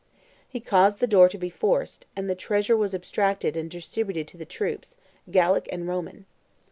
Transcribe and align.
He 0.49 0.59
caused 0.59 0.97
the 0.97 1.05
door 1.05 1.29
to 1.29 1.37
be 1.37 1.51
forced, 1.51 2.07
and 2.15 2.27
the 2.27 2.33
treasure 2.33 2.75
was 2.75 2.95
abstracted 2.95 3.55
and 3.55 3.69
distributed 3.69 4.27
to 4.29 4.37
the 4.37 4.45
troops, 4.45 4.95
Gallic 5.29 5.69
and 5.71 5.87
Roman. 5.87 6.25